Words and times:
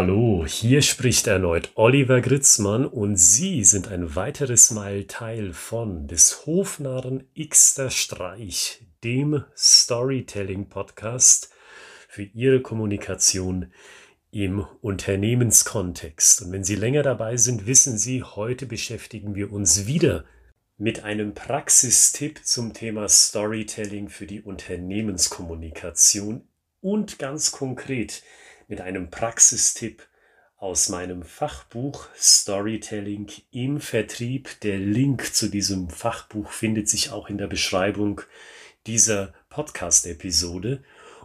Hallo, 0.00 0.46
hier 0.46 0.80
spricht 0.82 1.26
erneut 1.26 1.72
Oliver 1.74 2.20
Gritzmann 2.20 2.86
und 2.86 3.16
Sie 3.16 3.64
sind 3.64 3.88
ein 3.88 4.14
weiteres 4.14 4.70
Mal 4.70 5.06
Teil 5.06 5.52
von 5.52 6.06
des 6.06 6.46
Hofnarren 6.46 7.24
Xter 7.36 7.90
Streich, 7.90 8.86
dem 9.02 9.42
Storytelling-Podcast 9.56 11.50
für 12.06 12.22
Ihre 12.22 12.62
Kommunikation 12.62 13.72
im 14.30 14.64
Unternehmenskontext. 14.82 16.42
Und 16.42 16.52
wenn 16.52 16.62
Sie 16.62 16.76
länger 16.76 17.02
dabei 17.02 17.36
sind, 17.36 17.66
wissen 17.66 17.98
Sie, 17.98 18.22
heute 18.22 18.66
beschäftigen 18.66 19.34
wir 19.34 19.52
uns 19.52 19.88
wieder 19.88 20.26
mit 20.76 21.02
einem 21.02 21.34
Praxistipp 21.34 22.46
zum 22.46 22.72
Thema 22.72 23.08
Storytelling 23.08 24.10
für 24.10 24.26
die 24.26 24.42
Unternehmenskommunikation 24.42 26.46
und 26.80 27.18
ganz 27.18 27.50
konkret 27.50 28.22
mit 28.68 28.80
einem 28.80 29.10
Praxistipp 29.10 30.06
aus 30.56 30.88
meinem 30.88 31.22
Fachbuch 31.22 32.08
Storytelling 32.16 33.30
im 33.50 33.80
Vertrieb. 33.80 34.60
Der 34.60 34.78
Link 34.78 35.34
zu 35.34 35.48
diesem 35.48 35.88
Fachbuch 35.88 36.50
findet 36.50 36.88
sich 36.88 37.10
auch 37.10 37.28
in 37.28 37.38
der 37.38 37.46
Beschreibung 37.46 38.20
dieser 38.86 39.34
Podcast-Episode. 39.48 40.82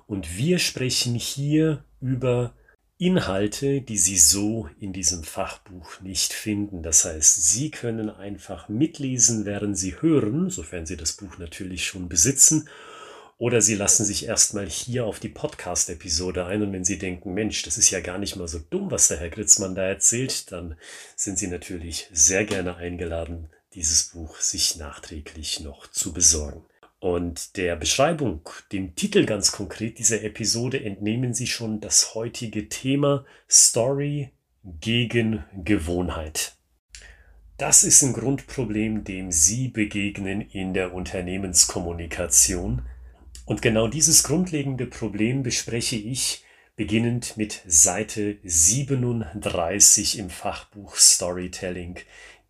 Und 0.07 0.37
wir 0.37 0.59
sprechen 0.59 1.15
hier 1.15 1.83
über 1.99 2.53
Inhalte, 2.97 3.81
die 3.81 3.97
Sie 3.97 4.17
so 4.17 4.69
in 4.79 4.93
diesem 4.93 5.23
Fachbuch 5.23 5.99
nicht 6.01 6.31
finden. 6.31 6.83
Das 6.83 7.03
heißt, 7.03 7.43
Sie 7.43 7.71
können 7.71 8.09
einfach 8.09 8.69
mitlesen, 8.69 9.45
während 9.45 9.77
Sie 9.77 9.99
hören, 10.01 10.49
sofern 10.49 10.85
Sie 10.85 10.95
das 10.95 11.13
Buch 11.13 11.37
natürlich 11.37 11.85
schon 11.85 12.07
besitzen, 12.07 12.69
oder 13.43 13.61
Sie 13.61 13.75
lassen 13.75 14.05
sich 14.05 14.25
erstmal 14.25 14.69
hier 14.69 15.05
auf 15.05 15.19
die 15.19 15.27
Podcast-Episode 15.27 16.45
ein 16.45 16.61
und 16.61 16.71
wenn 16.71 16.85
Sie 16.85 16.97
denken, 16.97 17.33
Mensch, 17.33 17.63
das 17.63 17.77
ist 17.77 17.89
ja 17.89 17.99
gar 17.99 18.17
nicht 18.17 18.37
mal 18.37 18.47
so 18.47 18.57
dumm, 18.69 18.89
was 18.89 19.09
der 19.09 19.17
Herr 19.19 19.29
Gritzmann 19.29 19.75
da 19.75 19.81
erzählt, 19.81 20.49
dann 20.53 20.77
sind 21.17 21.37
Sie 21.37 21.47
natürlich 21.47 22.07
sehr 22.13 22.45
gerne 22.45 22.77
eingeladen, 22.77 23.49
dieses 23.73 24.05
Buch 24.05 24.37
sich 24.37 24.77
nachträglich 24.77 25.59
noch 25.59 25.87
zu 25.87 26.13
besorgen. 26.13 26.63
Und 26.99 27.57
der 27.57 27.75
Beschreibung, 27.75 28.47
dem 28.71 28.95
Titel 28.95 29.25
ganz 29.25 29.51
konkret 29.51 29.99
dieser 29.99 30.23
Episode, 30.23 30.81
entnehmen 30.81 31.33
Sie 31.33 31.47
schon 31.47 31.81
das 31.81 32.15
heutige 32.15 32.69
Thema 32.69 33.25
Story 33.49 34.31
gegen 34.63 35.43
Gewohnheit. 35.65 36.55
Das 37.57 37.83
ist 37.83 38.03
ein 38.03 38.13
Grundproblem, 38.13 39.03
dem 39.03 39.33
Sie 39.33 39.67
begegnen 39.67 40.39
in 40.39 40.73
der 40.73 40.93
Unternehmenskommunikation. 40.93 42.83
Und 43.45 43.61
genau 43.61 43.87
dieses 43.87 44.23
grundlegende 44.23 44.85
Problem 44.85 45.43
bespreche 45.43 45.97
ich 45.97 46.45
beginnend 46.77 47.35
mit 47.35 47.61
Seite 47.67 48.37
37 48.43 50.17
im 50.17 50.29
Fachbuch 50.29 50.95
Storytelling 50.95 51.99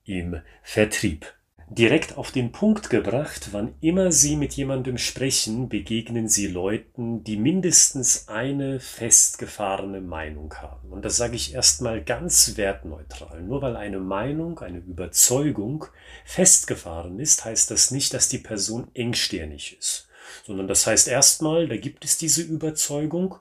im 0.05 0.41
Vertrieb. 0.61 1.33
Direkt 1.69 2.17
auf 2.17 2.31
den 2.31 2.51
Punkt 2.51 2.91
gebracht, 2.91 3.49
wann 3.51 3.73
immer 3.81 4.11
Sie 4.11 4.35
mit 4.35 4.53
jemandem 4.53 4.99
sprechen, 4.99 5.69
begegnen 5.69 6.29
Sie 6.29 6.45
Leuten, 6.45 7.23
die 7.23 7.37
mindestens 7.37 8.27
eine 8.27 8.79
festgefahrene 8.79 9.99
Meinung 9.99 10.53
haben. 10.55 10.91
Und 10.91 11.03
das 11.03 11.17
sage 11.17 11.35
ich 11.35 11.55
erstmal 11.55 12.03
ganz 12.03 12.57
wertneutral. 12.57 13.41
Nur 13.41 13.63
weil 13.63 13.75
eine 13.75 13.99
Meinung, 13.99 14.59
eine 14.59 14.77
Überzeugung 14.77 15.85
festgefahren 16.25 17.19
ist, 17.19 17.43
heißt 17.43 17.71
das 17.71 17.89
nicht, 17.89 18.13
dass 18.13 18.29
die 18.29 18.37
Person 18.37 18.89
engstirnig 18.93 19.75
ist. 19.79 20.07
Sondern 20.45 20.67
das 20.67 20.87
heißt 20.87 21.07
erstmal, 21.07 21.67
da 21.67 21.77
gibt 21.77 22.05
es 22.05 22.17
diese 22.17 22.41
Überzeugung 22.41 23.35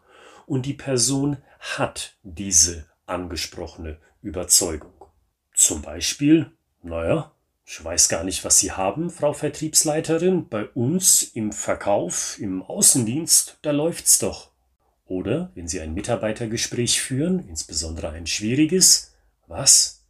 und 0.47 0.67
die 0.67 0.75
Person 0.75 1.39
hat 1.59 2.17
diese 2.23 2.87
angesprochene 3.07 3.99
Überzeugung. 4.23 4.93
Zum 5.55 5.83
Beispiel, 5.83 6.51
naja, 6.83 7.33
ich 7.65 7.83
weiß 7.83 8.09
gar 8.09 8.25
nicht, 8.25 8.45
was 8.45 8.59
Sie 8.59 8.73
haben, 8.73 9.11
Frau 9.11 9.33
Vertriebsleiterin. 9.33 10.49
Bei 10.49 10.67
uns 10.67 11.23
im 11.23 11.53
Verkauf, 11.53 12.39
im 12.39 12.63
Außendienst, 12.63 13.59
da 13.63 13.71
läuft's 13.71 14.19
doch. 14.19 14.51
Oder 15.07 15.53
wenn 15.55 15.69
Sie 15.69 15.81
ein 15.81 15.95
Mitarbeitergespräch 15.95 17.01
führen, 17.01 17.47
insbesondere 17.49 18.11
ein 18.11 18.27
schwieriges, 18.27 19.15
was? 19.47 20.05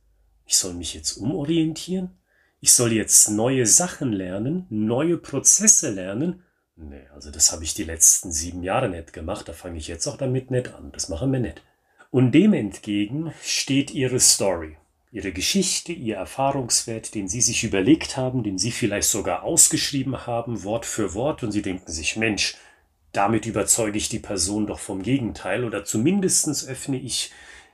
Ich 0.47 0.57
soll 0.57 0.75
mich 0.75 0.95
jetzt 0.95 1.13
umorientieren? 1.17 2.19
Ich 2.61 2.73
soll 2.73 2.93
jetzt 2.93 3.29
neue 3.29 3.67
Sachen 3.67 4.13
lernen, 4.13 4.67
neue 4.71 5.19
Prozesse 5.19 5.91
lernen? 5.91 6.43
Nee, 6.89 7.07
also 7.15 7.31
das 7.31 7.53
habe 7.53 7.65
ich 7.65 7.75
die 7.75 7.85
letzten 7.85 8.33
sieben 8.33 8.63
Jahre 8.63 8.89
nicht 8.89 9.13
gemacht, 9.13 9.49
da 9.49 9.53
fange 9.53 9.79
ich 9.79 9.89
jetzt 9.89 10.07
auch 10.07 10.17
damit 10.17 10.51
nicht 10.51 10.75
an. 10.75 10.91
Das 10.93 11.09
machen 11.09 11.33
wir 11.33 11.41
nicht. 11.41 11.63
Und 12.11 12.33
dem 12.33 12.53
entgegen 12.53 13.33
steht 13.43 13.93
Ihre 13.93 14.21
Story. 14.21 14.77
Ihre 15.13 15.33
Geschichte, 15.33 15.93
Ihr 15.93 16.17
Erfahrungswert, 16.17 17.15
den 17.15 17.29
Sie 17.29 17.41
sich 17.41 17.65
überlegt 17.65 18.17
haben, 18.17 18.43
den 18.43 18.59
Sie 18.59 18.71
vielleicht 18.71 19.09
sogar 19.09 19.43
ausgeschrieben 19.43 20.27
haben, 20.27 20.65
Wort 20.65 20.87
für 20.87 21.15
Wort, 21.15 21.43
und 21.43 21.53
Sie 21.53 21.63
denken 21.63 21.93
sich, 21.93 22.17
Mensch, 22.17 22.57
damit 23.13 23.47
überzeuge 23.47 23.99
ich 23.99 24.09
die 24.09 24.19
Person 24.19 24.67
doch 24.67 24.79
vom 24.79 25.03
Gegenteil 25.03 25.65
oder 25.65 25.85
zumindest 25.85 26.67
öffne 26.67 26.99
ich 26.99 27.31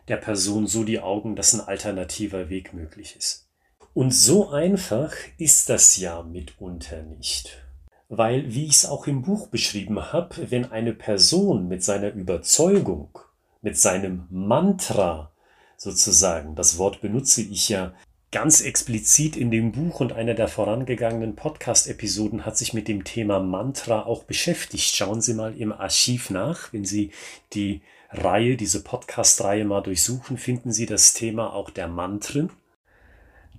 der 0.08 0.16
Person 0.16 0.66
so 0.66 0.84
die 0.84 1.00
Augen, 1.00 1.36
dass 1.36 1.54
ein 1.54 1.60
alternativer 1.60 2.48
Weg 2.48 2.74
möglich 2.74 3.14
ist. 3.16 3.46
Und 3.94 4.12
so 4.12 4.50
einfach 4.50 5.12
ist 5.38 5.68
das 5.68 5.96
ja 5.96 6.22
mitunter 6.22 7.02
nicht. 7.02 7.62
Weil, 8.08 8.54
wie 8.54 8.64
ich 8.64 8.76
es 8.76 8.86
auch 8.86 9.06
im 9.06 9.22
Buch 9.22 9.48
beschrieben 9.48 10.12
habe, 10.12 10.50
wenn 10.50 10.70
eine 10.72 10.94
Person 10.94 11.68
mit 11.68 11.84
seiner 11.84 12.12
Überzeugung, 12.12 13.18
mit 13.60 13.78
seinem 13.78 14.26
Mantra 14.30 15.30
sozusagen. 15.76 16.54
Das 16.54 16.78
Wort 16.78 17.00
benutze 17.00 17.42
ich 17.42 17.68
ja 17.68 17.92
ganz 18.30 18.60
explizit 18.60 19.36
in 19.36 19.50
dem 19.50 19.72
Buch 19.72 20.00
und 20.00 20.12
einer 20.12 20.34
der 20.34 20.48
vorangegangenen 20.48 21.34
Podcast-Episoden 21.34 22.44
hat 22.44 22.58
sich 22.58 22.74
mit 22.74 22.88
dem 22.88 23.04
Thema 23.04 23.40
Mantra 23.40 24.02
auch 24.02 24.24
beschäftigt. 24.24 24.94
Schauen 24.94 25.20
Sie 25.20 25.34
mal 25.34 25.56
im 25.56 25.72
Archiv 25.72 26.30
nach. 26.30 26.72
Wenn 26.72 26.84
Sie 26.84 27.10
die 27.54 27.80
Reihe, 28.10 28.56
diese 28.56 28.82
Podcast-Reihe 28.82 29.64
mal 29.64 29.82
durchsuchen, 29.82 30.36
finden 30.36 30.72
Sie 30.72 30.86
das 30.86 31.14
Thema 31.14 31.52
auch 31.52 31.70
der 31.70 31.88
Mantren. 31.88 32.50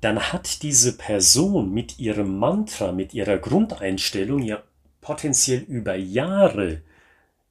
Dann 0.01 0.19
hat 0.31 0.63
diese 0.63 0.97
Person 0.97 1.73
mit 1.73 1.99
ihrem 1.99 2.37
Mantra, 2.37 2.91
mit 2.91 3.13
ihrer 3.13 3.37
Grundeinstellung 3.37 4.41
ja 4.41 4.63
potenziell 5.01 5.59
über 5.61 5.95
Jahre 5.95 6.81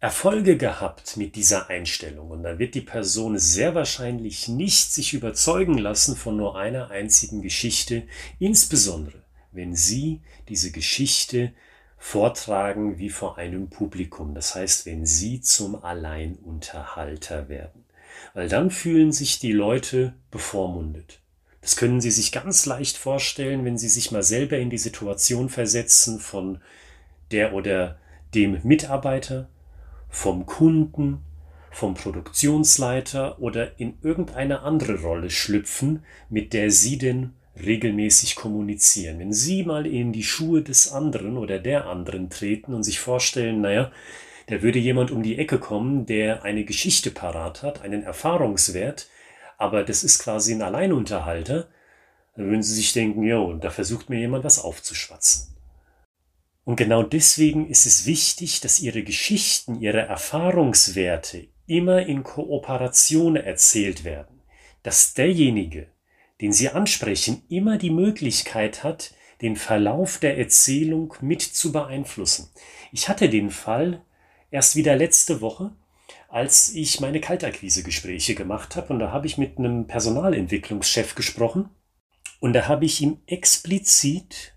Erfolge 0.00 0.56
gehabt 0.56 1.16
mit 1.16 1.34
dieser 1.34 1.69
Einstellung 1.70 2.31
und 2.31 2.44
dann 2.44 2.60
wird 2.60 2.76
die 2.76 2.82
Person 2.82 3.37
sehr 3.37 3.75
wahrscheinlich 3.75 4.47
nicht 4.47 4.92
sich 4.92 5.12
überzeugen 5.12 5.76
lassen 5.76 6.14
von 6.14 6.37
nur 6.37 6.56
einer 6.56 6.91
einzigen 6.92 7.42
Geschichte, 7.42 8.04
insbesondere 8.38 9.25
wenn 9.50 9.75
Sie 9.75 10.20
diese 10.48 10.70
Geschichte 10.70 11.53
vortragen 11.97 12.98
wie 12.98 13.10
vor 13.10 13.38
einem 13.38 13.70
Publikum. 13.70 14.34
Das 14.34 14.54
heißt, 14.54 14.87
wenn 14.87 15.04
Sie 15.04 15.41
zum 15.41 15.82
Alleinunterhalter 15.82 17.48
werden. 17.48 17.84
Weil 18.34 18.48
dann 18.48 18.70
fühlen 18.70 19.10
sich 19.10 19.41
die 19.41 19.53
Leute 19.53 20.14
bevormundet. 20.31 21.20
Das 21.60 21.76
können 21.76 22.00
Sie 22.00 22.10
sich 22.10 22.32
ganz 22.32 22.66
leicht 22.66 22.96
vorstellen, 22.96 23.64
wenn 23.64 23.78
Sie 23.78 23.88
sich 23.88 24.12
mal 24.12 24.22
selber 24.22 24.58
in 24.58 24.70
die 24.70 24.78
Situation 24.78 25.48
versetzen 25.48 26.20
von 26.20 26.60
der 27.30 27.52
oder 27.52 27.98
dem 28.34 28.60
Mitarbeiter, 28.62 29.48
vom 30.08 30.46
Kunden, 30.46 31.19
vom 31.70 31.94
Produktionsleiter 31.94 33.41
oder 33.41 33.78
in 33.78 33.98
irgendeine 34.02 34.62
andere 34.62 35.00
Rolle 35.00 35.30
schlüpfen, 35.30 36.04
mit 36.30 36.52
der 36.52 36.70
Sie 36.70 36.98
denn 36.98 37.34
regelmäßig 37.62 38.36
kommunizieren. 38.36 39.19
Wenn 39.19 39.32
Sie 39.32 39.64
mal 39.64 39.86
in 39.86 40.12
die 40.12 40.22
Schuhe 40.22 40.62
des 40.62 40.93
anderen 40.93 41.37
oder 41.37 41.58
der 41.58 41.87
anderen 41.87 42.31
treten 42.31 42.72
und 42.72 42.84
sich 42.84 43.00
vorstellen, 43.00 43.60
naja, 43.60 43.90
da 44.46 44.62
würde 44.62 44.78
jemand 44.78 45.10
um 45.10 45.22
die 45.22 45.38
Ecke 45.38 45.58
kommen, 45.58 46.06
der 46.06 46.43
eine 46.43 46.64
Geschichte 46.64 47.10
parat 47.10 47.62
hat, 47.62 47.82
einen 47.82 48.02
Erfahrungswert, 48.02 49.08
aber 49.58 49.82
das 49.84 50.05
ist 50.05 50.20
quasi 50.20 50.55
ein 50.55 50.62
Alleinunterhalter, 50.62 51.69
dann 52.34 52.46
würden 52.46 52.62
Sie 52.62 52.75
sich 52.75 52.93
denken, 52.93 53.25
jo, 53.25 53.52
da 53.55 53.70
versucht 53.70 54.08
mir 54.08 54.20
jemand 54.20 54.44
was 54.44 54.60
aufzuschwatzen. 54.60 55.55
Und 56.64 56.76
genau 56.76 57.02
deswegen 57.02 57.69
ist 57.69 57.84
es 57.84 58.06
wichtig, 58.06 58.60
dass 58.60 58.81
Ihre 58.81 59.02
Geschichten, 59.02 59.81
Ihre 59.81 60.00
Erfahrungswerte 60.00 61.49
immer 61.66 62.06
in 62.06 62.22
Kooperation 62.22 63.37
erzählt 63.37 64.05
werden. 64.05 64.43
Dass 64.82 65.14
derjenige, 65.14 65.88
den 66.40 66.52
Sie 66.52 66.69
ansprechen, 66.69 67.43
immer 67.49 67.78
die 67.78 67.90
Möglichkeit 67.90 68.84
hat, 68.84 69.14
den 69.43 69.56
Verlauf 69.56 70.19
der 70.19 70.38
Erzählung 70.38 71.14
mit 71.20 71.43
zu 71.43 71.72
beeinflussen. 71.72 72.50
Ich 72.93 73.08
hatte 73.08 73.28
den 73.28 73.50
Fall 73.50 74.05
erst 74.50 74.76
wieder 74.76 74.94
letzte 74.94 75.40
Woche, 75.40 75.72
als 76.28 76.75
ich 76.75 77.00
meine 77.00 77.20
Kaltakquise-Gespräche 77.20 78.34
gemacht 78.34 78.76
habe 78.76 78.92
und 78.92 79.00
da 79.00 79.10
habe 79.10 79.26
ich 79.26 79.38
mit 79.38 79.58
einem 79.58 79.86
Personalentwicklungschef 79.86 81.14
gesprochen 81.14 81.70
und 82.40 82.52
da 82.52 82.69
habe 82.69 82.84
ich 82.84 83.00
ihm 83.00 83.19
explizit 83.26 84.54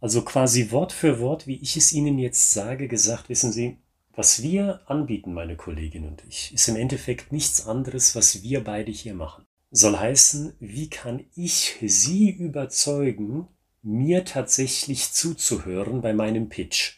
also 0.00 0.22
quasi 0.22 0.70
Wort 0.70 0.92
für 0.92 1.20
Wort, 1.20 1.46
wie 1.46 1.56
ich 1.56 1.76
es 1.76 1.92
Ihnen 1.92 2.18
jetzt 2.18 2.52
sage, 2.52 2.88
gesagt, 2.88 3.28
wissen 3.28 3.52
Sie, 3.52 3.78
Was 4.18 4.42
wir 4.42 4.80
anbieten, 4.86 5.34
meine 5.34 5.56
Kollegin 5.56 6.06
und 6.06 6.24
ich, 6.26 6.54
ist 6.54 6.68
im 6.68 6.76
Endeffekt 6.76 7.32
nichts 7.32 7.66
anderes, 7.66 8.14
was 8.14 8.42
wir 8.42 8.64
beide 8.64 8.90
hier 8.90 9.12
machen. 9.12 9.44
Soll 9.70 9.98
heißen, 9.98 10.54
wie 10.58 10.88
kann 10.88 11.24
ich 11.34 11.76
Sie 11.82 12.30
überzeugen, 12.30 13.48
mir 13.82 14.24
tatsächlich 14.24 15.12
zuzuhören 15.12 16.00
bei 16.00 16.14
meinem 16.14 16.48
Pitch? 16.48 16.95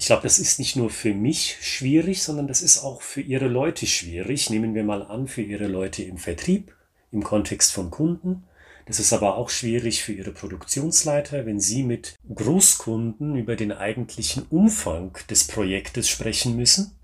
Ich 0.00 0.06
glaube, 0.06 0.22
das 0.22 0.38
ist 0.38 0.58
nicht 0.58 0.76
nur 0.76 0.88
für 0.88 1.12
mich 1.12 1.58
schwierig, 1.60 2.22
sondern 2.22 2.48
das 2.48 2.62
ist 2.62 2.78
auch 2.78 3.02
für 3.02 3.20
Ihre 3.20 3.48
Leute 3.48 3.86
schwierig. 3.86 4.48
Nehmen 4.48 4.74
wir 4.74 4.82
mal 4.82 5.02
an, 5.02 5.28
für 5.28 5.42
Ihre 5.42 5.66
Leute 5.66 6.02
im 6.02 6.16
Vertrieb, 6.16 6.74
im 7.12 7.22
Kontext 7.22 7.70
von 7.70 7.90
Kunden. 7.90 8.44
Das 8.86 8.98
ist 8.98 9.12
aber 9.12 9.36
auch 9.36 9.50
schwierig 9.50 10.02
für 10.02 10.14
Ihre 10.14 10.32
Produktionsleiter, 10.32 11.44
wenn 11.44 11.60
Sie 11.60 11.82
mit 11.82 12.14
Großkunden 12.34 13.36
über 13.36 13.56
den 13.56 13.72
eigentlichen 13.72 14.46
Umfang 14.48 15.18
des 15.28 15.46
Projektes 15.46 16.08
sprechen 16.08 16.56
müssen. 16.56 16.98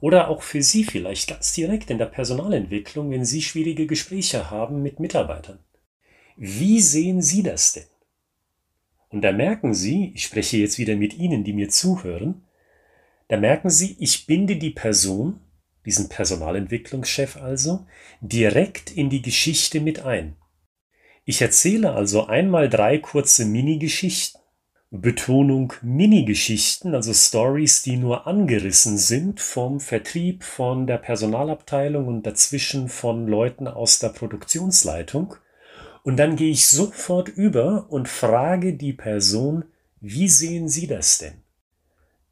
Oder 0.00 0.28
auch 0.28 0.40
für 0.40 0.62
Sie 0.62 0.84
vielleicht 0.84 1.28
ganz 1.28 1.52
direkt 1.52 1.90
in 1.90 1.98
der 1.98 2.06
Personalentwicklung, 2.06 3.10
wenn 3.10 3.26
Sie 3.26 3.42
schwierige 3.42 3.86
Gespräche 3.86 4.50
haben 4.50 4.82
mit 4.82 4.98
Mitarbeitern. 4.98 5.58
Wie 6.38 6.80
sehen 6.80 7.20
Sie 7.20 7.42
das 7.42 7.74
denn? 7.74 7.93
Und 9.14 9.20
da 9.20 9.30
merken 9.30 9.74
Sie, 9.74 10.10
ich 10.16 10.24
spreche 10.24 10.56
jetzt 10.56 10.76
wieder 10.76 10.96
mit 10.96 11.16
Ihnen, 11.16 11.44
die 11.44 11.52
mir 11.52 11.68
zuhören, 11.68 12.42
da 13.28 13.36
merken 13.36 13.70
Sie, 13.70 13.94
ich 14.00 14.26
binde 14.26 14.56
die 14.56 14.70
Person, 14.70 15.38
diesen 15.86 16.08
Personalentwicklungschef 16.08 17.36
also, 17.36 17.86
direkt 18.20 18.90
in 18.90 19.10
die 19.10 19.22
Geschichte 19.22 19.80
mit 19.80 20.04
ein. 20.04 20.34
Ich 21.24 21.40
erzähle 21.40 21.92
also 21.92 22.26
einmal 22.26 22.68
drei 22.68 22.98
kurze 22.98 23.44
Mini-Geschichten. 23.44 24.40
Betonung 24.90 25.74
Mini-Geschichten, 25.80 26.96
also 26.96 27.14
Stories, 27.14 27.82
die 27.82 27.96
nur 27.96 28.26
angerissen 28.26 28.98
sind 28.98 29.40
vom 29.40 29.78
Vertrieb, 29.78 30.42
von 30.42 30.88
der 30.88 30.98
Personalabteilung 30.98 32.08
und 32.08 32.26
dazwischen 32.26 32.88
von 32.88 33.28
Leuten 33.28 33.68
aus 33.68 34.00
der 34.00 34.08
Produktionsleitung. 34.08 35.36
Und 36.04 36.18
dann 36.18 36.36
gehe 36.36 36.52
ich 36.52 36.68
sofort 36.68 37.28
über 37.28 37.86
und 37.88 38.08
frage 38.08 38.74
die 38.74 38.92
Person, 38.92 39.64
wie 40.00 40.28
sehen 40.28 40.68
Sie 40.68 40.86
das 40.86 41.18
denn? 41.18 41.42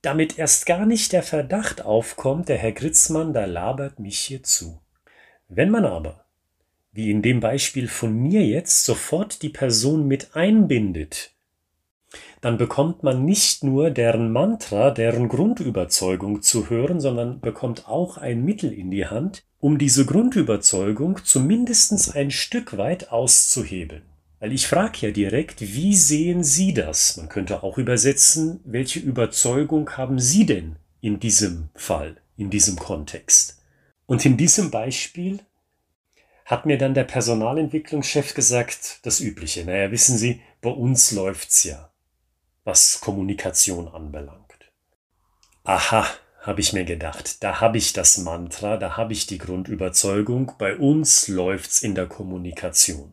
Damit 0.03 0.39
erst 0.39 0.67
gar 0.67 0.87
nicht 0.87 1.13
der 1.13 1.25
Verdacht 1.25 1.83
aufkommt, 1.83 2.49
der 2.49 2.59
Herr 2.59 2.73
Gritzmann, 2.73 3.33
da 3.33 3.47
labert 3.47 3.99
mich 3.99 4.21
hier 4.21 4.45
zu. 4.45 4.81
Wenn 5.49 5.71
man 5.71 5.85
aber 5.85 6.23
wie 6.93 7.11
in 7.11 7.23
dem 7.23 7.41
Beispiel 7.41 7.89
von 7.89 8.15
mir 8.15 8.45
jetzt, 8.45 8.85
sofort 8.85 9.43
die 9.43 9.49
Person 9.49 10.07
mit 10.07 10.37
einbindet, 10.37 11.33
dann 12.43 12.59
bekommt 12.59 13.05
man 13.05 13.25
nicht 13.25 13.63
nur 13.63 13.91
deren 13.91 14.33
Mantra, 14.33 14.91
deren 14.91 15.29
Grundüberzeugung 15.29 16.43
zu 16.43 16.69
hören, 16.69 17.01
sondern 17.01 17.41
bekommt 17.41 17.89
auch 17.89 18.19
ein 18.19 18.45
Mittel 18.45 18.73
in 18.73 18.91
die 18.91 19.07
Hand, 19.07 19.45
um 19.61 19.79
diese 19.79 20.05
Grundüberzeugung 20.05 21.21
zumindest 21.25 22.17
ein 22.17 22.33
Stück 22.33 22.77
weit 22.77 23.13
auszuhebeln. 23.13 24.03
Weil 24.41 24.53
ich 24.53 24.67
frage 24.67 25.07
ja 25.07 25.11
direkt, 25.13 25.61
wie 25.61 25.95
sehen 25.95 26.43
Sie 26.43 26.75
das? 26.75 27.17
Man 27.17 27.29
könnte 27.29 27.63
auch 27.63 27.79
übersetzen, 27.79 28.59
welche 28.65 28.99
Überzeugung 28.99 29.89
haben 29.91 30.19
Sie 30.19 30.45
denn 30.45 30.75
in 31.01 31.21
diesem 31.21 31.69
Fall, 31.77 32.17
in 32.37 32.51
diesem 32.51 32.75
Kontext? 32.77 33.63
Und 34.07 34.27
in 34.27 34.37
diesem 34.37 34.73
Beispiel 34.73 35.39
hat 36.45 36.67
mir 36.67 36.77
dann 36.77 36.95
der 36.95 37.05
Personalentwicklungschef 37.05 38.35
gesagt, 38.35 38.99
das 39.05 39.21
Übliche. 39.21 39.65
Naja, 39.65 39.93
wissen 39.93 40.19
Sie, 40.19 40.41
bei 40.61 40.71
uns 40.71 41.13
läuft's 41.13 41.63
ja, 41.63 41.92
was 42.65 43.01
Kommunikation 43.01 43.89
anbelangt. 43.89 44.43
Aha, 45.65 46.07
habe 46.41 46.61
ich 46.61 46.73
mir 46.73 46.85
gedacht, 46.85 47.43
da 47.45 47.61
habe 47.61 47.79
ich 47.79 47.93
das 47.93 48.19
Mantra, 48.19 48.77
da 48.77 48.97
habe 48.97 49.13
ich 49.13 49.27
die 49.27 49.39
Grundüberzeugung, 49.39 50.53
bei 50.59 50.77
uns 50.77 51.29
läuft's 51.29 51.83
in 51.83 51.95
der 51.95 52.07
Kommunikation. 52.07 53.13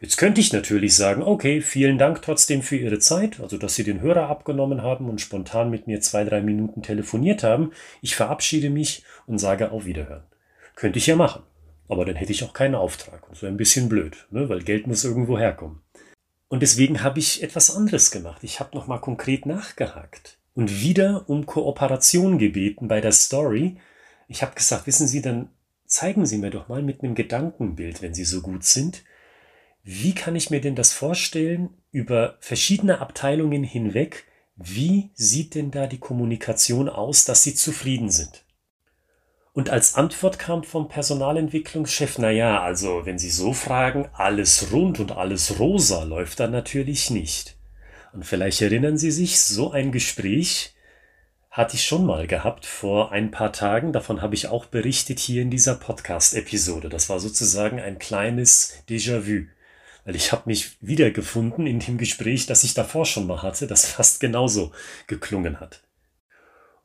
Jetzt 0.00 0.16
könnte 0.16 0.40
ich 0.40 0.52
natürlich 0.52 0.94
sagen, 0.96 1.22
okay, 1.22 1.60
vielen 1.60 1.98
Dank 1.98 2.22
trotzdem 2.22 2.62
für 2.62 2.76
Ihre 2.76 2.98
Zeit, 2.98 3.40
also 3.40 3.56
dass 3.58 3.74
Sie 3.74 3.84
den 3.84 4.00
Hörer 4.00 4.28
abgenommen 4.28 4.82
haben 4.82 5.08
und 5.08 5.20
spontan 5.20 5.70
mit 5.70 5.86
mir 5.86 6.00
zwei, 6.00 6.24
drei 6.24 6.40
Minuten 6.40 6.82
telefoniert 6.82 7.42
haben. 7.42 7.72
Ich 8.02 8.16
verabschiede 8.16 8.70
mich 8.70 9.04
und 9.26 9.38
sage 9.38 9.70
auf 9.70 9.84
Wiederhören. 9.84 10.24
Könnte 10.74 10.98
ich 10.98 11.06
ja 11.06 11.16
machen. 11.16 11.42
Aber 11.88 12.04
dann 12.04 12.16
hätte 12.16 12.32
ich 12.32 12.44
auch 12.44 12.54
keinen 12.54 12.74
Auftrag. 12.74 13.28
Und 13.28 13.36
so 13.36 13.46
ein 13.46 13.56
bisschen 13.56 13.88
blöd, 13.88 14.26
ne? 14.30 14.48
weil 14.48 14.62
Geld 14.62 14.86
muss 14.86 15.04
irgendwo 15.04 15.38
herkommen. 15.38 15.80
Und 16.54 16.60
deswegen 16.60 17.02
habe 17.02 17.18
ich 17.18 17.42
etwas 17.42 17.74
anderes 17.74 18.12
gemacht. 18.12 18.44
Ich 18.44 18.60
habe 18.60 18.76
nochmal 18.76 19.00
konkret 19.00 19.44
nachgehakt 19.44 20.38
und 20.54 20.80
wieder 20.80 21.28
um 21.28 21.46
Kooperation 21.46 22.38
gebeten 22.38 22.86
bei 22.86 23.00
der 23.00 23.10
Story. 23.10 23.76
Ich 24.28 24.44
habe 24.44 24.54
gesagt, 24.54 24.86
wissen 24.86 25.08
Sie, 25.08 25.20
dann 25.20 25.48
zeigen 25.84 26.26
Sie 26.26 26.38
mir 26.38 26.50
doch 26.50 26.68
mal 26.68 26.80
mit 26.80 27.02
einem 27.02 27.16
Gedankenbild, 27.16 28.02
wenn 28.02 28.14
Sie 28.14 28.24
so 28.24 28.40
gut 28.40 28.62
sind, 28.62 29.02
wie 29.82 30.14
kann 30.14 30.36
ich 30.36 30.50
mir 30.50 30.60
denn 30.60 30.76
das 30.76 30.92
vorstellen 30.92 31.70
über 31.90 32.36
verschiedene 32.38 33.00
Abteilungen 33.00 33.64
hinweg? 33.64 34.22
Wie 34.54 35.10
sieht 35.14 35.56
denn 35.56 35.72
da 35.72 35.88
die 35.88 35.98
Kommunikation 35.98 36.88
aus, 36.88 37.24
dass 37.24 37.42
Sie 37.42 37.56
zufrieden 37.56 38.10
sind? 38.10 38.43
Und 39.54 39.70
als 39.70 39.94
Antwort 39.94 40.40
kam 40.40 40.64
vom 40.64 40.88
Personalentwicklungschef, 40.88 42.18
na 42.18 42.28
ja, 42.32 42.60
also 42.60 43.06
wenn 43.06 43.20
Sie 43.20 43.30
so 43.30 43.52
fragen, 43.52 44.08
alles 44.12 44.72
rund 44.72 44.98
und 44.98 45.12
alles 45.12 45.60
rosa 45.60 46.02
läuft 46.02 46.40
dann 46.40 46.50
natürlich 46.50 47.08
nicht. 47.10 47.56
Und 48.12 48.26
vielleicht 48.26 48.60
erinnern 48.62 48.98
Sie 48.98 49.12
sich, 49.12 49.40
so 49.40 49.70
ein 49.70 49.92
Gespräch 49.92 50.74
hatte 51.52 51.76
ich 51.76 51.86
schon 51.86 52.04
mal 52.04 52.26
gehabt 52.26 52.66
vor 52.66 53.12
ein 53.12 53.30
paar 53.30 53.52
Tagen. 53.52 53.92
Davon 53.92 54.22
habe 54.22 54.34
ich 54.34 54.48
auch 54.48 54.66
berichtet 54.66 55.20
hier 55.20 55.42
in 55.42 55.50
dieser 55.50 55.76
Podcast-Episode. 55.76 56.88
Das 56.88 57.08
war 57.08 57.20
sozusagen 57.20 57.78
ein 57.78 58.00
kleines 58.00 58.82
Déjà-vu. 58.88 59.46
Weil 60.04 60.16
ich 60.16 60.32
habe 60.32 60.42
mich 60.46 60.78
wiedergefunden 60.80 61.68
in 61.68 61.78
dem 61.78 61.96
Gespräch, 61.96 62.46
das 62.46 62.64
ich 62.64 62.74
davor 62.74 63.06
schon 63.06 63.28
mal 63.28 63.42
hatte, 63.42 63.68
das 63.68 63.86
fast 63.86 64.18
genauso 64.18 64.72
geklungen 65.06 65.60
hat. 65.60 65.84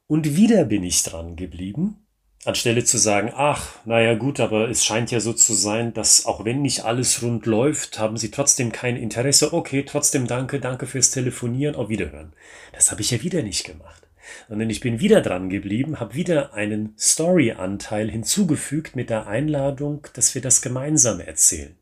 Und 0.06 0.36
wieder 0.36 0.66
bin 0.66 0.84
ich 0.84 1.02
dran 1.02 1.36
geblieben 1.36 2.06
Anstelle 2.46 2.86
zu 2.86 2.98
sagen, 2.98 3.32
ach, 3.36 3.76
naja 3.86 4.16
gut, 4.16 4.40
aber 4.40 4.70
es 4.70 4.86
scheint 4.86 5.12
ja 5.12 5.20
so 5.20 5.34
zu 5.34 5.54
sein, 5.54 5.94
dass 5.94 6.26
auch 6.26 6.46
wenn 6.46 6.62
nicht 6.62 6.86
alles 6.86 7.22
rund 7.22 7.46
läuft, 7.46 8.00
haben 8.00 8.16
Sie 8.16 8.32
trotzdem 8.32 8.72
kein 8.72 8.96
Interesse. 8.96 9.54
Okay, 9.54 9.84
trotzdem 9.86 10.26
danke, 10.26 10.62
danke 10.62 10.86
fürs 10.86 11.12
Telefonieren, 11.12 11.76
auf 11.76 11.90
Wiederhören. 11.90 12.34
Das 12.72 12.92
habe 12.92 13.02
ich 13.02 13.12
ja 13.12 13.22
wieder 13.24 13.44
nicht 13.44 13.66
gemacht. 13.66 14.08
Sondern 14.48 14.70
ich 14.70 14.80
bin 14.80 15.02
wieder 15.02 15.22
dran 15.22 15.50
geblieben, 15.50 16.00
habe 16.00 16.14
wieder 16.14 16.54
einen 16.54 16.94
Story-Anteil 16.98 18.10
hinzugefügt 18.10 18.96
mit 18.96 19.10
der 19.10 19.28
Einladung, 19.28 20.08
dass 20.14 20.34
wir 20.34 20.42
das 20.42 20.62
gemeinsam 20.62 21.20
erzählen. 21.20 21.76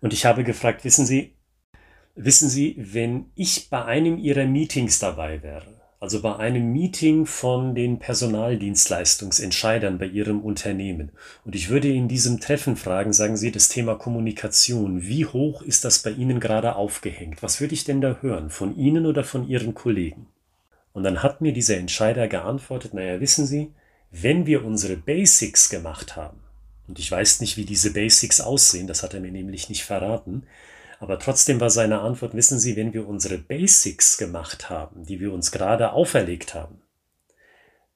Und 0.00 0.12
ich 0.12 0.24
habe 0.24 0.44
gefragt, 0.44 0.84
wissen 0.84 1.04
Sie, 1.04 1.34
wissen 2.14 2.48
Sie, 2.48 2.76
wenn 2.78 3.32
ich 3.34 3.70
bei 3.70 3.84
einem 3.84 4.18
Ihrer 4.18 4.44
Meetings 4.44 5.00
dabei 5.00 5.42
wäre, 5.42 5.77
also 6.00 6.22
bei 6.22 6.36
einem 6.36 6.72
Meeting 6.72 7.26
von 7.26 7.74
den 7.74 7.98
Personaldienstleistungsentscheidern 7.98 9.98
bei 9.98 10.06
Ihrem 10.06 10.40
Unternehmen. 10.40 11.10
Und 11.44 11.56
ich 11.56 11.70
würde 11.70 11.88
in 11.88 12.06
diesem 12.06 12.38
Treffen 12.38 12.76
fragen, 12.76 13.12
sagen 13.12 13.36
Sie 13.36 13.50
das 13.50 13.68
Thema 13.68 13.96
Kommunikation, 13.96 15.02
wie 15.02 15.26
hoch 15.26 15.62
ist 15.62 15.84
das 15.84 15.98
bei 15.98 16.10
Ihnen 16.10 16.38
gerade 16.38 16.76
aufgehängt? 16.76 17.42
Was 17.42 17.60
würde 17.60 17.74
ich 17.74 17.84
denn 17.84 18.00
da 18.00 18.18
hören, 18.20 18.50
von 18.50 18.76
Ihnen 18.76 19.06
oder 19.06 19.24
von 19.24 19.48
Ihren 19.48 19.74
Kollegen? 19.74 20.26
Und 20.92 21.02
dann 21.02 21.22
hat 21.22 21.40
mir 21.40 21.52
dieser 21.52 21.76
Entscheider 21.76 22.28
geantwortet, 22.28 22.94
naja, 22.94 23.20
wissen 23.20 23.46
Sie, 23.46 23.72
wenn 24.10 24.46
wir 24.46 24.64
unsere 24.64 24.96
Basics 24.96 25.68
gemacht 25.68 26.16
haben, 26.16 26.40
und 26.86 26.98
ich 26.98 27.10
weiß 27.10 27.40
nicht, 27.40 27.56
wie 27.56 27.66
diese 27.66 27.92
Basics 27.92 28.40
aussehen, 28.40 28.86
das 28.86 29.02
hat 29.02 29.14
er 29.14 29.20
mir 29.20 29.30
nämlich 29.30 29.68
nicht 29.68 29.84
verraten, 29.84 30.44
aber 30.98 31.18
trotzdem 31.18 31.60
war 31.60 31.70
seine 31.70 32.00
Antwort, 32.00 32.34
wissen 32.34 32.58
Sie, 32.58 32.76
wenn 32.76 32.92
wir 32.92 33.06
unsere 33.06 33.38
Basics 33.38 34.18
gemacht 34.18 34.68
haben, 34.68 35.04
die 35.04 35.20
wir 35.20 35.32
uns 35.32 35.52
gerade 35.52 35.92
auferlegt 35.92 36.54
haben, 36.54 36.82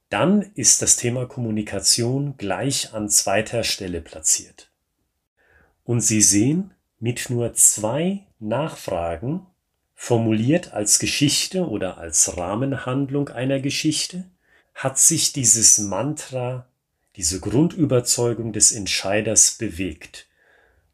dann 0.09 0.43
ist 0.55 0.83
das 0.83 0.97
Thema 0.97 1.27
Kommunikation 1.27 2.37
gleich 2.37 2.93
an 2.93 3.09
zweiter 3.09 3.65
Stelle 3.65 4.01
platziert. 4.01 4.71
Und 5.85 6.01
Sie 6.01 6.23
sehen, 6.23 6.73
mit 7.01 7.31
nur 7.31 7.55
zwei 7.55 8.27
Nachfragen, 8.39 9.47
formuliert 9.95 10.73
als 10.73 10.99
Geschichte 10.99 11.69
oder 11.69 11.99
als 11.99 12.37
Rahmenhandlung 12.37 13.29
einer 13.31 13.61
Geschichte, 13.61 14.25
hat 14.75 14.99
sich 14.99 15.33
dieses 15.33 15.79
Mantra, 15.79 16.67
diese 17.17 17.41
Grundüberzeugung 17.41 18.53
des 18.53 18.73
Entscheiders 18.73 19.53
bewegt. 19.53 20.27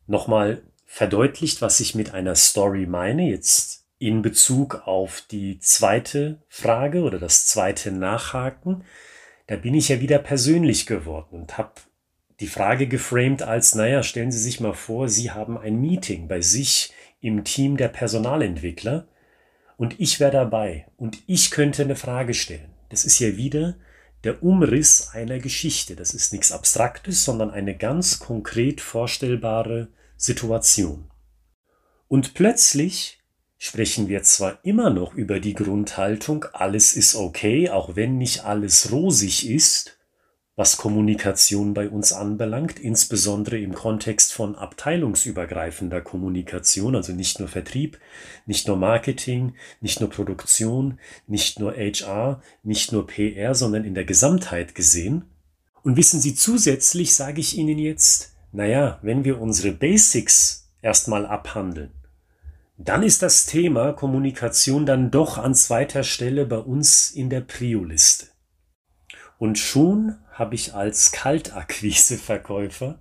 Nochmal 0.06 0.62
verdeutlicht, 0.90 1.60
was 1.60 1.78
ich 1.80 1.94
mit 1.94 2.14
einer 2.14 2.34
Story 2.34 2.86
meine, 2.86 3.28
jetzt 3.28 3.84
in 3.98 4.22
Bezug 4.22 4.86
auf 4.86 5.20
die 5.30 5.60
zweite 5.60 6.42
Frage 6.48 7.02
oder 7.02 7.18
das 7.18 7.46
zweite 7.46 7.92
Nachhaken. 7.92 8.84
Da 9.46 9.56
bin 9.56 9.74
ich 9.74 9.90
ja 9.90 10.00
wieder 10.00 10.18
persönlich 10.18 10.86
geworden 10.86 11.40
und 11.40 11.58
habe 11.58 11.72
die 12.40 12.46
Frage 12.46 12.88
geframed 12.88 13.42
als, 13.42 13.74
naja, 13.74 14.02
stellen 14.02 14.32
Sie 14.32 14.38
sich 14.38 14.60
mal 14.60 14.72
vor, 14.72 15.08
Sie 15.08 15.30
haben 15.30 15.58
ein 15.58 15.78
Meeting 15.78 16.26
bei 16.26 16.40
sich 16.40 16.92
im 17.20 17.44
Team 17.44 17.76
der 17.76 17.88
Personalentwickler 17.88 19.06
und 19.76 20.00
ich 20.00 20.20
wäre 20.20 20.32
dabei 20.32 20.86
und 20.96 21.18
ich 21.26 21.50
könnte 21.50 21.82
eine 21.82 21.96
Frage 21.96 22.32
stellen. 22.34 22.74
das 22.88 23.04
ist 23.04 23.18
ja 23.18 23.36
wieder 23.36 23.76
der 24.24 24.42
Umriss 24.42 25.10
einer 25.12 25.38
Geschichte. 25.38 25.94
Das 25.96 26.14
ist 26.14 26.32
nichts 26.32 26.50
Abstraktes, 26.50 27.24
sondern 27.24 27.50
eine 27.50 27.76
ganz 27.76 28.18
konkret 28.18 28.80
vorstellbare 28.80 29.88
Situation. 30.18 31.08
Und 32.08 32.34
plötzlich 32.34 33.20
sprechen 33.56 34.08
wir 34.08 34.22
zwar 34.24 34.58
immer 34.64 34.90
noch 34.90 35.14
über 35.14 35.40
die 35.40 35.54
Grundhaltung, 35.54 36.44
alles 36.52 36.94
ist 36.94 37.14
okay, 37.14 37.70
auch 37.70 37.96
wenn 37.96 38.18
nicht 38.18 38.44
alles 38.44 38.92
rosig 38.92 39.48
ist, 39.48 39.98
was 40.56 40.76
Kommunikation 40.76 41.72
bei 41.72 41.88
uns 41.88 42.12
anbelangt, 42.12 42.80
insbesondere 42.80 43.60
im 43.60 43.74
Kontext 43.74 44.32
von 44.32 44.56
abteilungsübergreifender 44.56 46.00
Kommunikation, 46.00 46.96
also 46.96 47.12
nicht 47.12 47.38
nur 47.38 47.46
Vertrieb, 47.46 48.00
nicht 48.44 48.66
nur 48.66 48.76
Marketing, 48.76 49.54
nicht 49.80 50.00
nur 50.00 50.10
Produktion, 50.10 50.98
nicht 51.28 51.60
nur 51.60 51.74
HR, 51.74 52.42
nicht 52.64 52.90
nur 52.90 53.06
PR, 53.06 53.54
sondern 53.54 53.84
in 53.84 53.94
der 53.94 54.04
Gesamtheit 54.04 54.74
gesehen. 54.74 55.26
Und 55.84 55.96
wissen 55.96 56.20
Sie, 56.20 56.34
zusätzlich 56.34 57.14
sage 57.14 57.40
ich 57.40 57.56
Ihnen 57.56 57.78
jetzt, 57.78 58.34
naja, 58.52 58.98
wenn 59.02 59.24
wir 59.24 59.40
unsere 59.40 59.72
Basics 59.72 60.70
erstmal 60.82 61.26
abhandeln, 61.26 61.92
dann 62.76 63.02
ist 63.02 63.22
das 63.22 63.46
Thema 63.46 63.92
Kommunikation 63.92 64.86
dann 64.86 65.10
doch 65.10 65.36
an 65.36 65.54
zweiter 65.54 66.04
Stelle 66.04 66.46
bei 66.46 66.58
uns 66.58 67.10
in 67.10 67.28
der 67.28 67.40
Prio-Liste. 67.40 68.26
Und 69.38 69.58
schon 69.58 70.16
habe 70.32 70.54
ich 70.54 70.74
als 70.74 71.12
Kaltakquise-Verkäufer 71.12 73.00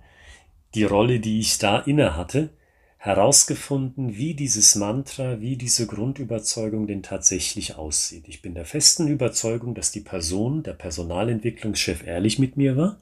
die 0.73 0.83
Rolle, 0.83 1.19
die 1.19 1.39
ich 1.39 1.57
da 1.59 1.79
inne 1.79 2.15
hatte, 2.15 2.49
herausgefunden, 2.97 4.17
wie 4.17 4.33
dieses 4.33 4.75
Mantra, 4.75 5.39
wie 5.39 5.55
diese 5.55 5.87
Grundüberzeugung 5.87 6.87
denn 6.87 7.03
tatsächlich 7.03 7.75
aussieht. 7.75 8.27
Ich 8.27 8.41
bin 8.41 8.55
der 8.55 8.65
festen 8.65 9.07
Überzeugung, 9.07 9.75
dass 9.75 9.91
die 9.91 10.01
Person, 10.01 10.63
der 10.63 10.73
Personalentwicklungschef, 10.73 12.05
ehrlich 12.05 12.39
mit 12.39 12.57
mir 12.57 12.75
war. 12.75 12.99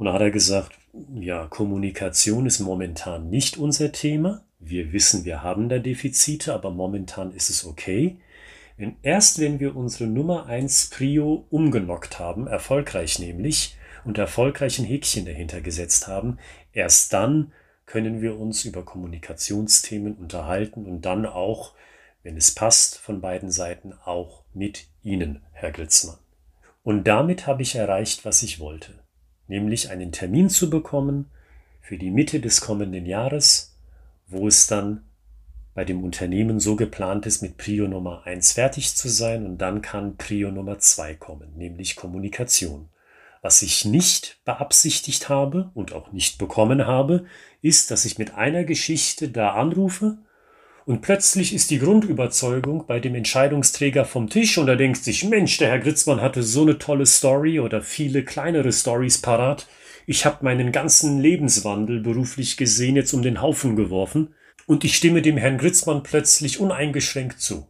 Und 0.00 0.06
da 0.06 0.14
hat 0.14 0.22
er 0.22 0.30
gesagt, 0.30 0.78
ja, 1.14 1.46
Kommunikation 1.46 2.46
ist 2.46 2.58
momentan 2.58 3.28
nicht 3.28 3.58
unser 3.58 3.92
Thema. 3.92 4.42
Wir 4.58 4.94
wissen, 4.94 5.26
wir 5.26 5.42
haben 5.42 5.68
da 5.68 5.78
Defizite, 5.78 6.54
aber 6.54 6.70
momentan 6.70 7.32
ist 7.32 7.50
es 7.50 7.66
okay. 7.66 8.16
Denn 8.78 8.96
erst 9.02 9.40
wenn 9.40 9.60
wir 9.60 9.76
unsere 9.76 10.08
Nummer 10.08 10.46
1 10.46 10.88
Prio 10.88 11.44
umgenockt 11.50 12.18
haben, 12.18 12.46
erfolgreich 12.46 13.18
nämlich, 13.18 13.76
und 14.06 14.16
erfolgreich 14.16 14.78
ein 14.78 14.86
Häkchen 14.86 15.26
dahinter 15.26 15.60
gesetzt 15.60 16.08
haben, 16.08 16.38
erst 16.72 17.12
dann 17.12 17.52
können 17.84 18.22
wir 18.22 18.40
uns 18.40 18.64
über 18.64 18.86
Kommunikationsthemen 18.86 20.14
unterhalten 20.14 20.86
und 20.86 21.02
dann 21.02 21.26
auch, 21.26 21.74
wenn 22.22 22.38
es 22.38 22.54
passt, 22.54 22.96
von 22.96 23.20
beiden 23.20 23.50
Seiten 23.50 23.92
auch 24.06 24.44
mit 24.54 24.86
Ihnen, 25.02 25.42
Herr 25.52 25.72
Gritzmann. 25.72 26.16
Und 26.82 27.04
damit 27.04 27.46
habe 27.46 27.60
ich 27.60 27.74
erreicht, 27.74 28.24
was 28.24 28.42
ich 28.42 28.60
wollte, 28.60 28.99
nämlich 29.50 29.90
einen 29.90 30.12
Termin 30.12 30.48
zu 30.48 30.70
bekommen 30.70 31.28
für 31.82 31.98
die 31.98 32.10
Mitte 32.10 32.40
des 32.40 32.60
kommenden 32.60 33.04
Jahres, 33.04 33.76
wo 34.28 34.46
es 34.46 34.68
dann 34.68 35.02
bei 35.74 35.84
dem 35.84 36.04
Unternehmen 36.04 36.60
so 36.60 36.76
geplant 36.76 37.26
ist, 37.26 37.42
mit 37.42 37.56
Prio 37.56 37.88
Nummer 37.88 38.22
1 38.26 38.52
fertig 38.52 38.94
zu 38.94 39.08
sein 39.08 39.44
und 39.44 39.58
dann 39.58 39.82
kann 39.82 40.16
Prio 40.16 40.52
Nummer 40.52 40.78
2 40.78 41.14
kommen, 41.14 41.52
nämlich 41.56 41.96
Kommunikation. 41.96 42.88
Was 43.42 43.62
ich 43.62 43.84
nicht 43.84 44.38
beabsichtigt 44.44 45.28
habe 45.28 45.70
und 45.74 45.92
auch 45.92 46.12
nicht 46.12 46.38
bekommen 46.38 46.86
habe, 46.86 47.24
ist, 47.60 47.90
dass 47.90 48.04
ich 48.04 48.18
mit 48.18 48.34
einer 48.34 48.64
Geschichte 48.64 49.30
da 49.30 49.54
anrufe 49.54 50.18
und 50.90 51.02
plötzlich 51.02 51.54
ist 51.54 51.70
die 51.70 51.78
Grundüberzeugung 51.78 52.84
bei 52.88 52.98
dem 52.98 53.14
Entscheidungsträger 53.14 54.04
vom 54.04 54.28
Tisch 54.28 54.58
und 54.58 54.66
er 54.66 54.74
denkt 54.74 55.04
sich, 55.04 55.22
Mensch, 55.22 55.56
der 55.58 55.68
Herr 55.68 55.78
Gritzmann 55.78 56.20
hatte 56.20 56.42
so 56.42 56.62
eine 56.62 56.78
tolle 56.78 57.06
Story 57.06 57.60
oder 57.60 57.80
viele 57.80 58.24
kleinere 58.24 58.72
Stories 58.72 59.18
parat. 59.18 59.68
Ich 60.06 60.26
habe 60.26 60.44
meinen 60.44 60.72
ganzen 60.72 61.20
Lebenswandel 61.20 62.00
beruflich 62.00 62.56
gesehen 62.56 62.96
jetzt 62.96 63.12
um 63.12 63.22
den 63.22 63.40
Haufen 63.40 63.76
geworfen 63.76 64.34
und 64.66 64.82
ich 64.82 64.96
stimme 64.96 65.22
dem 65.22 65.36
Herrn 65.36 65.58
Gritzmann 65.58 66.02
plötzlich 66.02 66.58
uneingeschränkt 66.58 67.40
zu. 67.40 67.68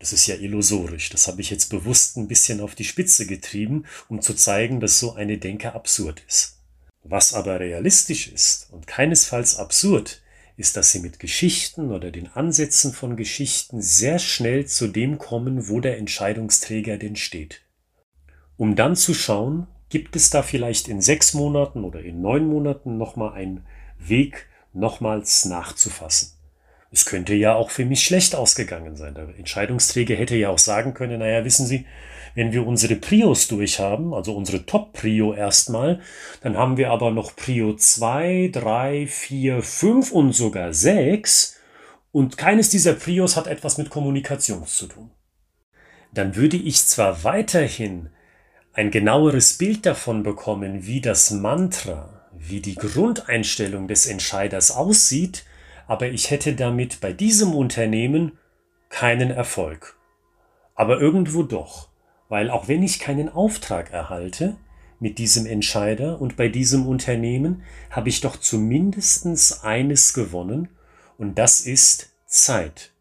Das 0.00 0.12
ist 0.12 0.26
ja 0.26 0.34
illusorisch. 0.34 1.10
Das 1.10 1.28
habe 1.28 1.40
ich 1.40 1.50
jetzt 1.50 1.66
bewusst 1.66 2.16
ein 2.16 2.26
bisschen 2.26 2.60
auf 2.60 2.74
die 2.74 2.82
Spitze 2.82 3.26
getrieben, 3.26 3.84
um 4.08 4.20
zu 4.20 4.34
zeigen, 4.34 4.80
dass 4.80 4.98
so 4.98 5.14
eine 5.14 5.38
Denke 5.38 5.74
absurd 5.74 6.24
ist. 6.26 6.58
Was 7.04 7.34
aber 7.34 7.60
realistisch 7.60 8.26
ist 8.26 8.66
und 8.72 8.88
keinesfalls 8.88 9.58
absurd, 9.58 10.22
ist, 10.58 10.76
dass 10.76 10.90
sie 10.90 10.98
mit 10.98 11.20
Geschichten 11.20 11.92
oder 11.92 12.10
den 12.10 12.26
Ansätzen 12.34 12.92
von 12.92 13.16
Geschichten 13.16 13.80
sehr 13.80 14.18
schnell 14.18 14.66
zu 14.66 14.88
dem 14.88 15.18
kommen, 15.18 15.68
wo 15.68 15.80
der 15.80 15.98
Entscheidungsträger 15.98 16.98
denn 16.98 17.14
steht. 17.14 17.62
Um 18.56 18.74
dann 18.74 18.96
zu 18.96 19.14
schauen, 19.14 19.68
gibt 19.88 20.16
es 20.16 20.30
da 20.30 20.42
vielleicht 20.42 20.88
in 20.88 21.00
sechs 21.00 21.32
Monaten 21.32 21.84
oder 21.84 22.00
in 22.00 22.20
neun 22.20 22.46
Monaten 22.46 22.98
nochmal 22.98 23.34
einen 23.34 23.64
Weg, 23.98 24.48
nochmals 24.72 25.44
nachzufassen. 25.44 26.32
Es 26.90 27.06
könnte 27.06 27.34
ja 27.34 27.54
auch 27.54 27.70
für 27.70 27.84
mich 27.84 28.02
schlecht 28.02 28.34
ausgegangen 28.34 28.96
sein. 28.96 29.14
Der 29.14 29.28
Entscheidungsträger 29.38 30.16
hätte 30.16 30.36
ja 30.36 30.48
auch 30.48 30.58
sagen 30.58 30.92
können, 30.92 31.20
naja, 31.20 31.44
wissen 31.44 31.66
Sie, 31.66 31.86
wenn 32.38 32.52
wir 32.52 32.64
unsere 32.64 32.94
Prios 32.94 33.48
durchhaben, 33.48 34.14
also 34.14 34.32
unsere 34.32 34.64
Top-Prio 34.64 35.34
erstmal, 35.34 36.00
dann 36.40 36.56
haben 36.56 36.76
wir 36.76 36.92
aber 36.92 37.10
noch 37.10 37.34
Prio 37.34 37.74
2, 37.74 38.50
3, 38.52 39.08
4, 39.08 39.60
5 39.60 40.12
und 40.12 40.32
sogar 40.32 40.72
6 40.72 41.58
und 42.12 42.38
keines 42.38 42.70
dieser 42.70 42.92
Prios 42.92 43.36
hat 43.36 43.48
etwas 43.48 43.76
mit 43.76 43.90
Kommunikation 43.90 44.64
zu 44.68 44.86
tun. 44.86 45.10
Dann 46.14 46.36
würde 46.36 46.56
ich 46.56 46.86
zwar 46.86 47.24
weiterhin 47.24 48.10
ein 48.72 48.92
genaueres 48.92 49.58
Bild 49.58 49.84
davon 49.84 50.22
bekommen, 50.22 50.86
wie 50.86 51.00
das 51.00 51.32
Mantra, 51.32 52.28
wie 52.38 52.60
die 52.60 52.76
Grundeinstellung 52.76 53.88
des 53.88 54.06
Entscheiders 54.06 54.70
aussieht, 54.70 55.44
aber 55.88 56.06
ich 56.06 56.30
hätte 56.30 56.54
damit 56.54 57.00
bei 57.00 57.12
diesem 57.12 57.52
Unternehmen 57.52 58.38
keinen 58.90 59.32
Erfolg. 59.32 59.96
Aber 60.76 61.00
irgendwo 61.00 61.42
doch, 61.42 61.88
weil 62.28 62.50
auch 62.50 62.68
wenn 62.68 62.82
ich 62.82 62.98
keinen 62.98 63.28
Auftrag 63.28 63.92
erhalte 63.92 64.56
mit 65.00 65.18
diesem 65.18 65.46
Entscheider 65.46 66.20
und 66.20 66.36
bei 66.36 66.48
diesem 66.48 66.86
Unternehmen, 66.86 67.62
habe 67.90 68.08
ich 68.08 68.20
doch 68.20 68.36
zumindest 68.36 69.64
eines 69.64 70.12
gewonnen, 70.12 70.68
und 71.18 71.36
das 71.36 71.60
ist 71.60 72.12
Zeit. 72.26 72.92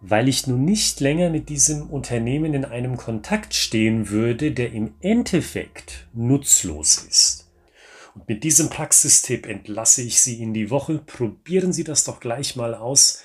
Weil 0.00 0.28
ich 0.28 0.46
nun 0.46 0.64
nicht 0.64 1.00
länger 1.00 1.30
mit 1.30 1.48
diesem 1.48 1.88
Unternehmen 1.90 2.54
in 2.54 2.64
einem 2.64 2.96
Kontakt 2.96 3.54
stehen 3.54 4.10
würde, 4.10 4.52
der 4.52 4.72
im 4.72 4.94
Endeffekt 5.00 6.08
nutzlos 6.12 7.04
ist. 7.08 7.50
Und 8.14 8.28
mit 8.28 8.44
diesem 8.44 8.68
Praxistipp 8.68 9.46
entlasse 9.46 10.02
ich 10.02 10.20
Sie 10.20 10.40
in 10.42 10.52
die 10.52 10.70
Woche. 10.70 10.98
Probieren 10.98 11.72
Sie 11.72 11.84
das 11.84 12.04
doch 12.04 12.20
gleich 12.20 12.54
mal 12.54 12.74
aus. 12.74 13.22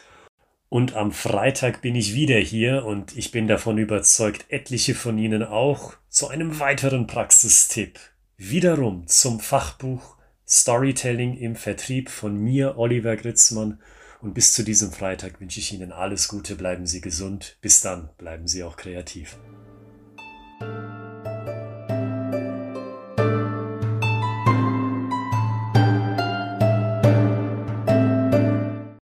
Und 0.73 0.95
am 0.95 1.11
Freitag 1.11 1.83
bin 1.83 1.93
ich 1.93 2.15
wieder 2.15 2.39
hier 2.39 2.83
und 2.83 3.15
ich 3.15 3.29
bin 3.29 3.47
davon 3.47 3.77
überzeugt, 3.77 4.45
etliche 4.49 4.95
von 4.95 5.19
Ihnen 5.19 5.43
auch, 5.43 5.93
zu 6.09 6.29
einem 6.29 6.59
weiteren 6.59 7.05
Praxistipp. 7.05 7.99
Wiederum 8.37 9.05
zum 9.05 9.39
Fachbuch 9.39 10.17
Storytelling 10.47 11.37
im 11.37 11.55
Vertrieb 11.55 12.09
von 12.09 12.35
mir, 12.35 12.79
Oliver 12.79 13.15
Gritzmann. 13.17 13.81
Und 14.19 14.33
bis 14.33 14.51
zu 14.51 14.63
diesem 14.63 14.91
Freitag 14.91 15.39
wünsche 15.39 15.59
ich 15.59 15.71
Ihnen 15.71 15.91
alles 15.91 16.27
Gute, 16.27 16.55
bleiben 16.55 16.87
Sie 16.87 17.01
gesund. 17.01 17.59
Bis 17.61 17.81
dann, 17.81 18.09
bleiben 18.17 18.47
Sie 18.47 18.63
auch 18.63 18.75
kreativ. 18.75 19.37